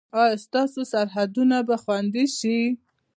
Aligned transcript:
ایا 0.21 0.35
ستاسو 0.45 0.79
سرحدونه 0.93 1.57
به 1.67 1.75
خوندي 1.83 2.25
شي؟ 2.37 2.57